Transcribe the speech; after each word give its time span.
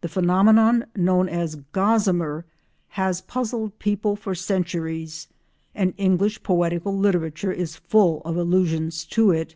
The 0.00 0.08
phenomenon 0.08 0.86
known 0.96 1.28
as 1.28 1.56
"gossamer" 1.56 2.46
has 2.96 3.20
puzzled 3.20 3.78
people 3.78 4.16
for 4.16 4.34
centuries, 4.34 5.28
and 5.74 5.92
English 5.98 6.42
poetical 6.42 6.96
literature 6.96 7.52
is 7.52 7.76
full 7.76 8.22
of 8.24 8.38
allusions 8.38 9.04
to 9.04 9.32
it. 9.32 9.54